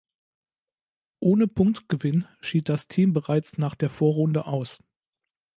[1.19, 4.81] Ohne Punktgewinn schied das Team bereits nach der Vorrunde aus.